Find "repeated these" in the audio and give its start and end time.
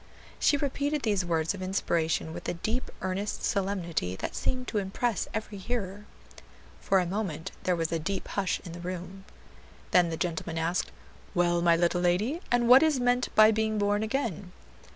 0.57-1.23